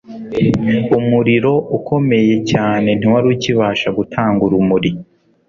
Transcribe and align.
umuriro 0.99 1.53
ukomeye 1.77 2.33
cyane 2.51 2.89
ntiwari 2.97 3.25
ukibasha 3.35 3.87
gutanga 3.97 4.41
urumuri 4.47 4.91